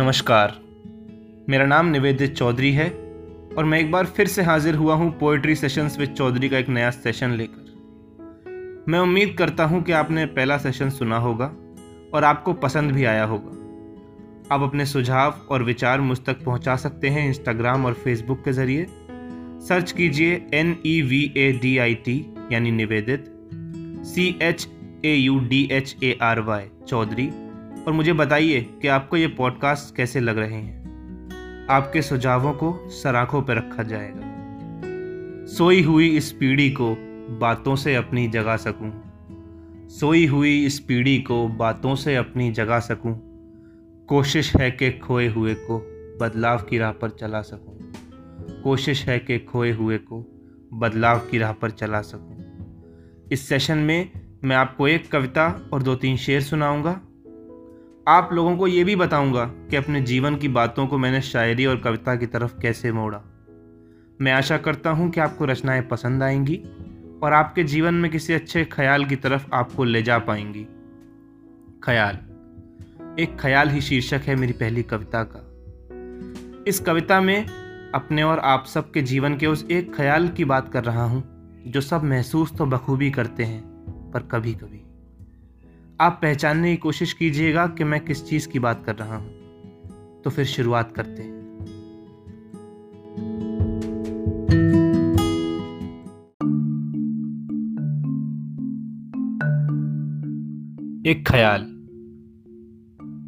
[0.00, 0.52] नमस्कार।
[1.48, 2.88] मेरा नाम निवेदित चौधरी है
[3.58, 6.68] और मैं एक बार फिर से हाजिर हुआ हूँ पोइट्री सेशंस विद चौधरी का एक
[6.68, 11.46] नया सेशन लेकर। मैं उम्मीद करता हूँ कि आपने पहला सेशन सुना होगा
[12.14, 17.08] और आपको पसंद भी आया होगा। आप अपने सुझाव और विचार मुझ तक पहुँचा सकते
[17.08, 18.86] हैं इंस्टाग्राम और फेसबुक के ज़रिए।
[19.68, 22.18] सर्च कीजिए N E V A D I T
[22.52, 23.30] यानी Nivedit
[24.06, 24.68] C H
[25.04, 27.30] A U D H A R Y Chaudhary.
[27.86, 30.80] और मुझे बताइए कि आपको ये पॉडकास्ट कैसे लग रहे हैं।
[31.70, 34.30] आपके सुझावों को सराखों पर रखा जाएगा।
[35.46, 36.96] सोई हुई इस पीढ़ी को
[37.40, 38.92] बातों से अपनी जगा सकूँ।
[39.88, 43.14] सोई हुई इस पीढ़ी को बातों से अपनी जगा सकूँ।
[44.08, 45.78] कोशिश है कि खोए हुए को
[46.20, 47.92] बदलाव की राह पर चला सकूँ।
[48.62, 50.20] कोशिश है कि खोए हुए को
[50.72, 52.36] बदलाव की राह पर चला सकूँ।
[53.32, 54.10] इस सेशन में
[54.44, 57.00] मैं आपको एक कविता और दो तीन शेर सुनाऊँगा।
[58.08, 61.76] आप लोगों को ये भी बताऊँगा कि अपने जीवन की बातों को मैंने शायरी और
[61.76, 63.20] कविता की तरफ़ कैसे मोड़ा।
[64.20, 66.56] मैं आशा करता हूँ कि आपको रचनाएँ पसंद आएँगी
[67.22, 70.64] और आपके जीवन में किसी अच्छे ख्याल की तरफ़ आपको ले जा पाएँगी।
[71.82, 72.18] ख्याल।
[73.18, 75.46] एक ख्याल ही शीर्षक है मेरी पहली कविता का।
[76.66, 77.46] इस कविता में
[77.94, 81.24] अपने और आप सब के जीवन के उस एक ख्याल की बात कर रहा हूँ,
[81.66, 83.62] जो सब महसूस तो बखूबी करते हैं,
[84.10, 84.89] पर कभी कभी
[86.00, 89.30] आप पहचानने की कोशिश कीजिएगा कि मैं किस चीज़ की बात कर रहा हूँ।
[90.24, 91.40] तो फिर शुरुआत करते हैं।
[101.06, 101.62] एक ख्याल।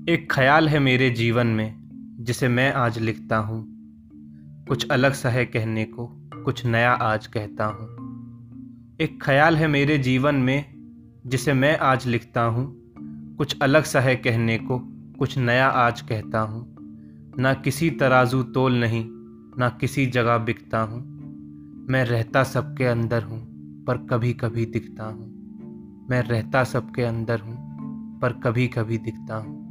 [0.09, 1.75] एक ख्याल है मेरे जीवन में,
[2.21, 3.67] जिसे मैं आज लिखता हूँ।
[4.69, 6.07] कुछ अलग सा है कहने को,
[6.45, 7.89] कुछ नया आज कहता हूँ।
[9.01, 10.72] एक ख्याल है मेरे जीवन में
[11.27, 12.83] जिसे मैं आज लिखता हूँ,
[13.39, 14.79] कुछ अलग सा है कहने को,
[15.19, 16.77] कुछ नया आज कहता हूँ।
[17.39, 19.05] ना किसी तराजू तोल नहीं,
[19.59, 21.01] ना किसी जगह बिकता हूँ।
[21.91, 23.41] मैं रहता सबके अंदर हूँ,
[23.85, 25.31] पर कभी कभी दिखता हूँ।
[26.11, 27.57] मैं रहता सबके अंदर हूँ,
[28.21, 29.63] पर कभी कभी दिखता हूँ।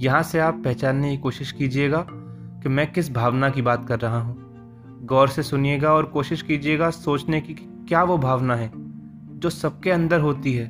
[0.00, 4.20] यहाँ से आप पहचानने की कोशिश कीजिएगा कि मैं किस भावना की बात कर रहा
[4.20, 4.36] हूँ।
[5.06, 7.54] गौर से सुनिएगा और कोशिश कीजिएगा सोचने की
[7.88, 8.85] क्या वो भावना है।
[9.36, 10.66] जो सबके अंदर होती है,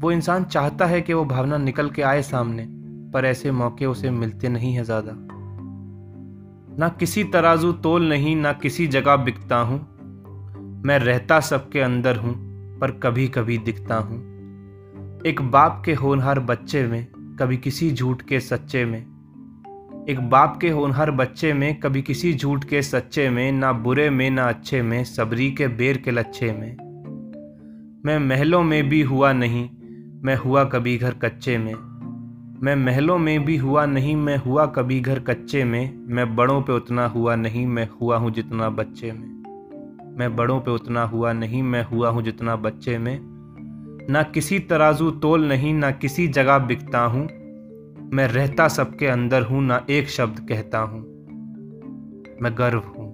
[0.00, 2.66] वो इंसान चाहता है कि वो भावना निकल के आए सामने,
[3.12, 5.12] पर ऐसे मौके उसे मिलते नहीं है ज़्यादा।
[6.78, 9.78] ना किसी तराजू तोल नहीं, ना किसी जगह बिकता हूँ।
[10.84, 12.34] मैं रहता सबके अंदर हूँ,
[12.78, 14.18] पर कभी कभी दिखता हूँ।
[15.26, 17.06] एक बाप के होनहार बच्चे में,
[17.40, 19.00] कभी किसी झूठ के सच्चे में।
[20.08, 24.30] एक बाप के होनहार बच्चे में, कभी किसी झूठ के सच्चे में, ना बुरे में,
[24.30, 26.89] ना अच्छे में, सबरी के बेर के लच्छे में।
[28.06, 29.68] मैं महलों में भी हुआ नहीं,
[30.22, 31.74] मैं हुआ कभी घर कच्चे में।
[32.62, 36.72] मैं महलों में भी हुआ नहीं, मैं हुआ कभी घर कच्चे में। मैं बड़ों पे
[36.72, 39.28] उतना हुआ नहीं, मैं हुआ हूँ जितना बच्चे में।
[40.18, 43.18] मैं बड़ों पे उतना हुआ नहीं, मैं हुआ हूँ जितना बच्चे में।
[44.10, 47.28] ना किसी तराजू तोल नहीं, ना किसी जगह बिकता हूँ।
[48.14, 51.02] मैं रहता सबके अंदर हूँ, ना एक शब्द कहता हूँ।
[52.42, 53.08] मैं गर्व हूँ,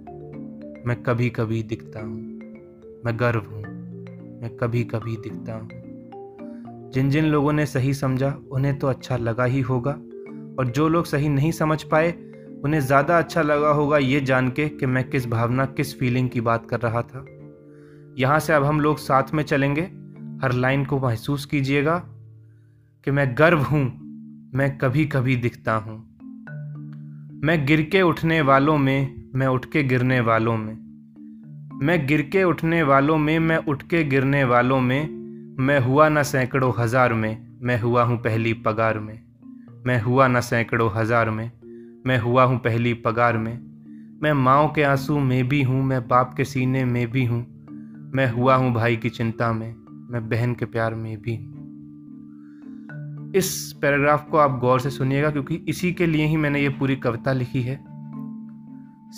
[0.86, 2.20] मैं कभी कभी दिखता हूँ।
[3.04, 3.65] मैं गर्व हूँ।
[4.42, 5.68] मैं कभी कभी दिखता हूँ।
[6.90, 9.90] जिन जिन लोगों ने सही समझा, उन्हें तो अच्छा लगा ही होगा।
[10.58, 12.12] और जो लोग सही नहीं समझ पाए,
[12.64, 16.40] उन्हें ज़्यादा अच्छा लगा होगा ये जान के कि मैं किस भावना, किस फीलिंग की
[16.40, 17.26] बात कर रहा था।
[18.18, 19.82] यहाँ से अब हम लोग साथ में चलेंगे।
[20.42, 21.98] हर लाइन को महसूस कीजिएगा
[23.04, 23.84] कि मैं गर्व हूँ,
[24.54, 25.98] मैं कभी कभी दिखता हूँ।
[27.44, 30.85] मैं गिर के उठने वालों में, मैं उठ के गिरने वालों में।
[31.76, 35.08] मैं गिर के उठने वालों में, मैं उठ के गिरने वालों में,
[35.58, 39.18] मैं हुआ न सैकड़ों हज़ार में, मैं हुआ हूँ पहली पगार में।
[39.86, 41.50] मैं हुआ न सैकड़ों हज़ार में,
[42.06, 43.58] मैं हुआ हूँ पहली पगार में।
[44.22, 47.40] मैं माओ के आँसू में भी हूँ, मैं बाप के सीने में भी हूँ।
[48.14, 49.74] मैं हुआ हूँ भाई की चिंता में,
[50.10, 51.34] मैं बहन के प्यार में भी
[53.38, 56.96] इस पैराग्राफ को आप गौर से सुनिएगा, क्योंकि इसी के लिए ही मैंने ये पूरी
[56.96, 57.76] कविता लिखी है।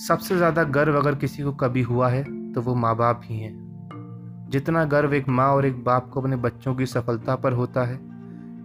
[0.09, 4.49] सबसे ज़्यादा गर्व अगर किसी को कभी हुआ है तो वो माँ बाप ही हैं।
[4.51, 7.97] जितना गर्व एक माँ और एक बाप को अपने बच्चों की सफलता पर होता है,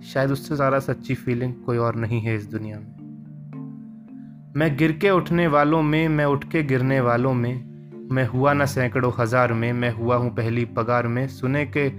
[0.01, 5.09] शायद उससे ज़्यादा सच्ची फीलिंग कोई और नहीं है इस दुनिया में। मैं गिर के
[5.09, 7.63] उठने वालों में, मैं उठ के गिरने वालों में,
[8.11, 11.89] मैं हुआ ना सैकड़ों हज़ार में, मैं हुआ हूँ पहली पगार में, सुने के,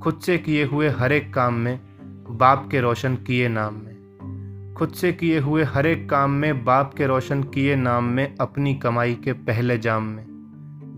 [0.00, 1.80] खुद से किए हुए हर एक काम में,
[2.30, 6.94] बाप के रोशन किए नाम में। खुद से किए हुए हर एक काम में, बाप
[6.94, 10.29] के रोशन किए नाम में, अपनी कमाई के पहले जाम में।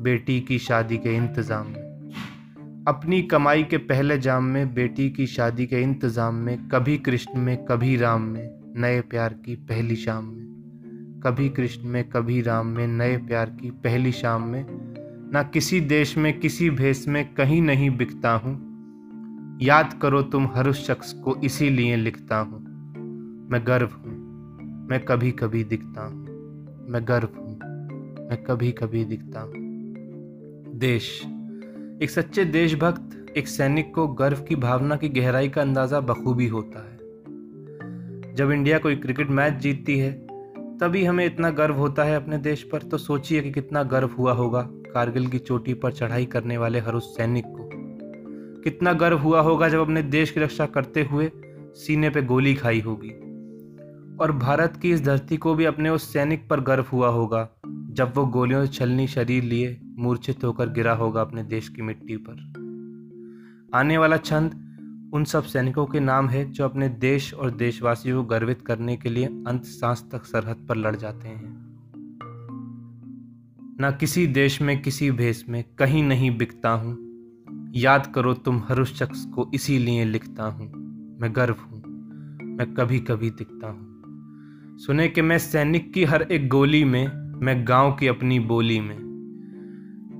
[0.03, 5.67] बेटी की शादी के इंतज़ाम में। अपनी कमाई के पहले जाम में बेटी की शादी
[5.67, 11.21] के इंतज़ाम में, कभी कृष्ण में, कभी राम में, नए प्यार की पहली शाम में।
[11.25, 14.65] कभी कृष्ण में, कभी राम में, नए प्यार की पहली शाम में।
[15.33, 18.59] ना किसी देश में, किसी भेष में कहीं नहीं बिकता हूँ।
[19.63, 22.61] याद करो तुम हर उस शख्स को इसीलिए लिखता हूँ।
[23.51, 24.21] मैं गर्व हूँ,
[24.91, 27.59] मैं कभी कभी दिखता हूँ। मैं गर्व हूँ,
[28.29, 29.62] मैं कभी कभी दिखता हूँ।
[30.83, 31.23] देश।
[32.03, 36.91] एक सच्चे देशभक्त, एक सैनिक को गर्व की भावना की गहराई का अंदाज़ा बखूबी होता
[36.91, 36.99] है।
[38.35, 40.13] जब इंडिया कोई क्रिकेट मैच जीतती है,
[40.79, 44.33] तभी हमें इतना गर्व होता है अपने देश पर। तो सोचिए कि कितना गर्व हुआ
[44.33, 47.71] होगा कारगिल की चोटी पर चढ़ाई करने वाले हर उस सैनिक को।
[48.61, 51.31] कितना गर्व हुआ होगा जब अपने देश की रक्षा करते हुए
[51.75, 53.11] सीने पे गोली खाई होगी।
[54.21, 58.13] और भारत की इस धरती को भी अपने उस सैनिक पर गर्व हुआ होगा जब
[58.15, 62.61] वो गोलियों से छलनी शरीर लिए मूर्छित होकर गिरा होगा अपने देश की मिट्टी पर।
[63.75, 64.59] आने वाला छंद
[65.15, 69.09] उन सब सैनिकों के नाम है जो अपने देश और देशवासियों को गर्वित करने के
[69.09, 71.61] लिए अंत सांस तक सरहद पर लड़ जाते हैं।
[73.81, 76.97] ना किसी देश में, किसी भेष में कहीं नहीं बिकता हूँ।
[77.77, 80.67] याद करो तुम हर उस शख्स को इसीलिए लिखता हूँ।
[81.21, 81.83] मैं गर्व हूँ,
[82.49, 87.07] मैं कभी कभी दिखता हूँ। सुने कि मैं सैनिक की हर एक गोली में,
[87.41, 89.12] मैं गाँव की अपनी बोली में।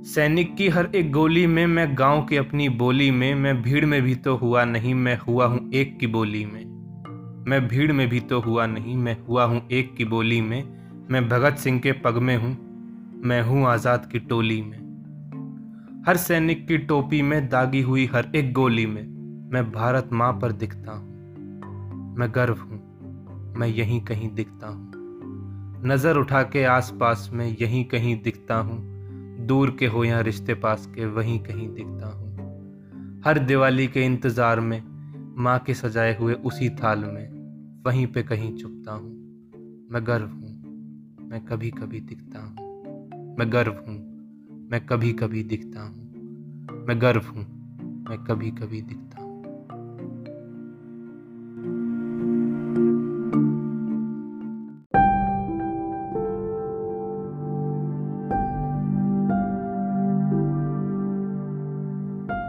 [0.05, 4.03] सैनिक की हर एक गोली में मैं गाँव की अपनी बोली में, मैं भीड़ में
[4.03, 6.65] भी तो हुआ नहीं, मैं हुआ हूँ एक की बोली में।
[7.49, 10.63] मैं भीड़ में भी तो हुआ नहीं, मैं हुआ हूँ एक की बोली में।
[11.11, 12.57] मैं भगत सिंह के पग में हूँ,
[13.25, 14.79] मैं हूँ आज़ाद की टोली में।
[16.07, 19.03] हर सैनिक की टोपी में दागी हुई हर एक गोली में,
[19.53, 24.93] मैं भारत माँ पर दिखता हूँ। मैं गर्व हूँ, मैं यहीं कहीं दिखता हूँ।
[25.87, 28.92] नज़र उठा के आस पास में यहीं कहीं दिखता हूँ।
[29.47, 32.33] दूर के हो या रिश्ते पास के, वहीं कहीं दिखता हूँ।
[33.25, 34.83] हर दिवाली के इंतज़ार में,
[35.37, 39.11] माँ के सजाए हुए उसी थाल में, वहीं पे कहीं चुपता हूँ।
[39.91, 45.83] मैं गर्व हूँ, मैं कभी कभी दिखता हूँ। मैं गर्व हूँ, मैं कभी कभी दिखता
[45.83, 47.45] हूँ। मैं गर्व हूँ,
[48.09, 49.22] मैं कभी कभी दिखता हूँ।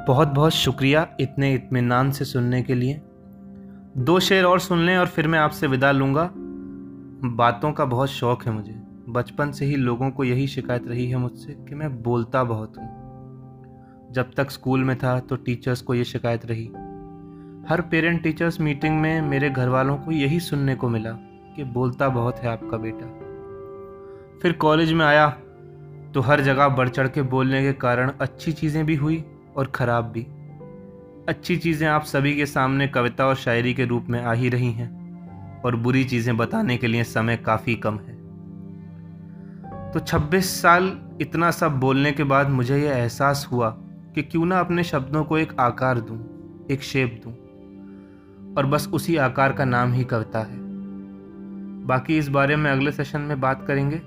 [0.07, 3.01] बहुत बहुत शुक्रिया इतने इत्मीनान से सुनने के लिए।
[3.97, 6.29] दो शेर और सुन लें और फिर मैं आपसे विदा लूँगा।
[7.35, 8.73] बातों का बहुत शौक़ है मुझे।
[9.09, 14.11] बचपन से ही लोगों को यही शिकायत रही है मुझसे कि मैं बोलता बहुत हूँ।
[14.11, 16.65] जब तक स्कूल में था तो टीचर्स को ये शिकायत रही।
[17.69, 21.11] हर पेरेंट टीचर्स मीटिंग में मेरे घर वालों को यही सुनने को मिला
[21.55, 23.05] कि बोलता बहुत है आपका बेटा।
[24.41, 25.29] फिर कॉलेज में आया
[26.13, 29.23] तो हर जगह बढ़ चढ़ के बोलने के कारण अच्छी चीज़ें भी हुई।
[29.57, 30.25] और ख़राब भी।
[31.29, 34.71] अच्छी चीज़ें आप सभी के सामने कविता और शायरी के रूप में आ ही रही
[34.71, 38.21] हैं और बुरी चीज़ें बताने के लिए समय काफ़ी कम है।
[39.91, 40.91] तो 26 साल
[41.21, 43.69] इतना सब बोलने के बाद मुझे यह एहसास हुआ
[44.15, 46.17] कि क्यों ना अपने शब्दों को एक आकार दूँ,
[46.71, 47.33] एक शेप दूँ
[48.57, 50.61] और बस उसी आकार का नाम ही कविता है।
[51.85, 54.01] बाकी इस बारे में अगले सेशन में बात करेंगे।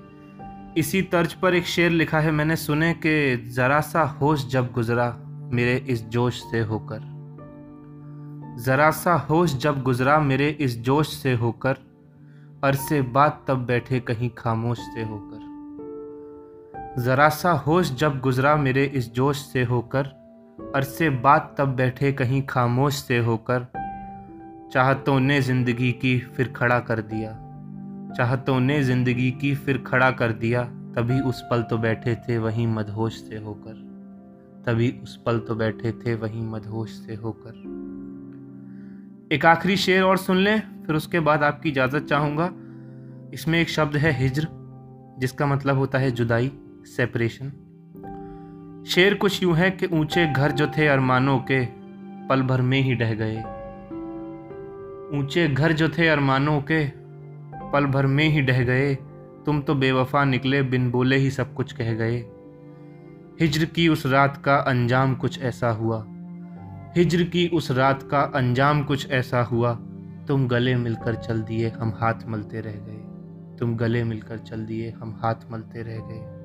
[0.79, 5.07] इसी तर्ज पर एक शेर लिखा है मैंने सुने कि ज़रा सा होश जब गुजरा
[5.53, 6.99] मेरे इस जोश से होकर।
[8.63, 11.77] जरा सा होश जब गुजरा मेरे इस जोश से होकर,
[12.63, 15.45] अरसे बाद तब बैठे कहीं खामोश से होकर।
[17.01, 20.03] जरा सा होश जब गुजरा मेरे इस जोश से होकर,
[20.75, 23.67] अरसे बाद तब बैठे कहीं खामोश से होकर।
[24.73, 27.31] चाहतों ने ज़िंदगी की फिर खड़ा कर दिया।
[28.17, 32.67] चाहतों ने ज़िंदगी की फिर खड़ा कर दिया, तभी उस पल तो बैठे थे वहीं
[32.67, 33.86] मदहोश से होकर।
[34.67, 37.53] तभी उस पल तो बैठे थे वहीं मदहोश से होकर।
[39.31, 42.49] एक आखिरी शेर और सुन लें, फिर उसके बाद आपकी इजाज़त चाहूँगा।
[43.33, 44.47] इसमें एक शब्द है हिज्र,
[45.19, 46.51] जिसका मतलब होता है जुदाई
[46.85, 47.51] सेपरेशन
[48.87, 51.65] शेर कुछ यूँ है कि ऊँचे घर जो थे अरमानों के,
[52.27, 53.37] पल भर में ही ढह गए।
[55.19, 56.85] ऊँचे घर जो थे अरमानों के,
[57.71, 58.95] पल भर में ही ढह गए।
[59.45, 62.19] तुम तो बेवफा निकले, बिन बोले ही सब कुछ कह गए।
[63.41, 66.05] हिज्र की उस रात का अंजाम कुछ ऐसा हुआ।
[66.97, 69.73] हिजर की उस रात का अंजाम कुछ ऐसा हुआ।
[70.27, 74.89] तुम गले मिलकर चल दिए, हम हाथ मलते रह गए। तुम गले मिलकर चल दिए,
[74.89, 76.37] हम हाथ मलते रह गए।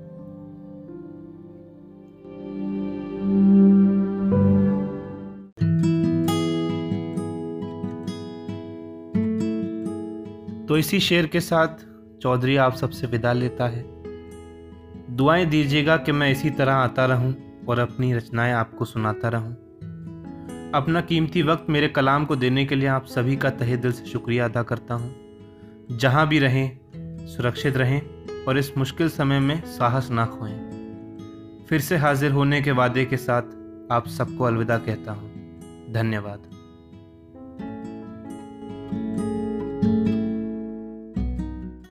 [10.67, 11.87] तो इसी शेर के साथ
[12.23, 14.02] चौधरी आप सबसे विदा लेता है।
[15.13, 17.35] दुआएँ दीजिएगा कि मैं इसी तरह आता रहूँ
[17.69, 19.53] और अपनी रचनाएँ आपको सुनाता रहूँ।
[20.75, 24.07] अपना कीमती वक्त मेरे कलाम को देने के लिए आप सभी का तहे दिल से
[24.07, 25.15] शुक्रिया अदा करता हूँ।
[25.91, 26.79] जहाँ भी रहें,
[27.27, 28.03] सुरक्षित रहें
[28.49, 30.59] और इस मुश्किल समय में साहस ना खोएँ।
[31.69, 33.43] फिर से हाजिर होने के वादे के साथ
[33.93, 35.31] आप सबको अलविदा कहता हूँ।
[35.93, 36.43] धन्यवाद।